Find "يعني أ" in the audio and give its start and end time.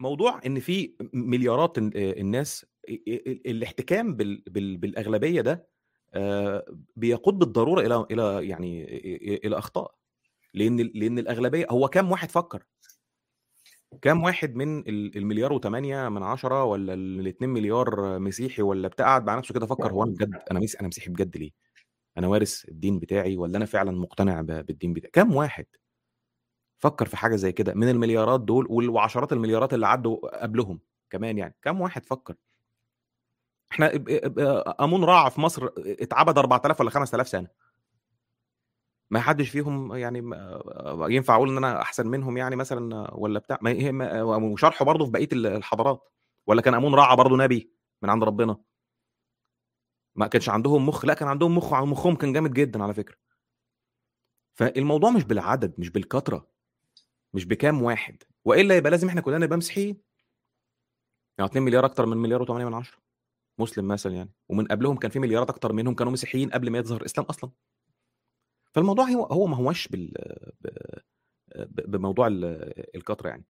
8.48-9.34